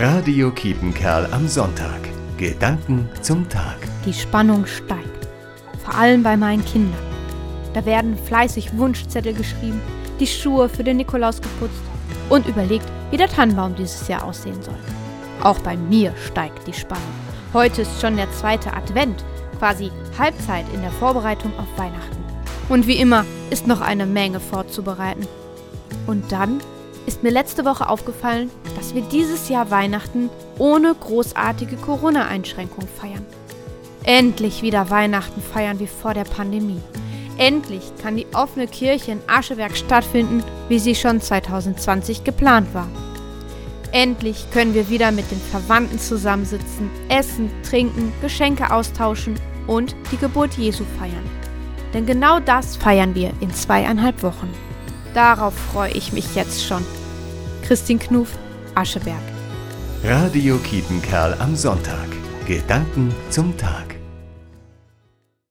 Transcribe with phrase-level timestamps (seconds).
[0.00, 1.98] Radio Kiepenkerl am Sonntag.
[2.36, 3.78] Gedanken zum Tag.
[4.06, 5.26] Die Spannung steigt.
[5.84, 7.02] Vor allem bei meinen Kindern.
[7.74, 9.80] Da werden fleißig Wunschzettel geschrieben,
[10.20, 11.82] die Schuhe für den Nikolaus geputzt
[12.30, 14.78] und überlegt, wie der Tannenbaum dieses Jahr aussehen soll.
[15.42, 17.02] Auch bei mir steigt die Spannung.
[17.52, 19.24] Heute ist schon der zweite Advent,
[19.58, 22.22] quasi Halbzeit in der Vorbereitung auf Weihnachten.
[22.68, 25.26] Und wie immer ist noch eine Menge vorzubereiten.
[26.06, 26.60] Und dann
[27.08, 30.28] ist mir letzte Woche aufgefallen, dass wir dieses Jahr Weihnachten
[30.58, 33.24] ohne großartige Corona-Einschränkungen feiern.
[34.04, 36.82] Endlich wieder Weihnachten feiern wie vor der Pandemie.
[37.38, 42.88] Endlich kann die offene Kirche in Ascheberg stattfinden, wie sie schon 2020 geplant war.
[43.92, 50.58] Endlich können wir wieder mit den Verwandten zusammensitzen, essen, trinken, Geschenke austauschen und die Geburt
[50.58, 51.24] Jesu feiern.
[51.94, 54.52] Denn genau das feiern wir in zweieinhalb Wochen.
[55.14, 56.84] Darauf freue ich mich jetzt schon.
[57.68, 58.30] Christine Knuf,
[58.74, 59.20] Ascheberg.
[60.02, 62.08] Radio Kiepenkerl am Sonntag.
[62.46, 63.97] Gedanken zum Tag.